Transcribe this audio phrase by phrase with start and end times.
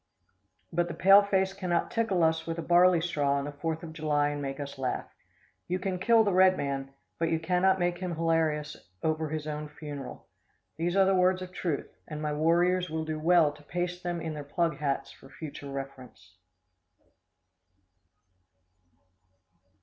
[0.73, 3.93] But the pale face cannot tickle us with a barley straw on the Fourth of
[3.93, 5.05] July and make us laugh.
[5.67, 9.69] You can kill the red man, but you cannot make him hilarious over his own
[9.69, 10.25] funeral.
[10.75, 14.19] These are the words of truth, and my warriors will do well to paste them
[14.19, 16.33] in their plug hats for future reference.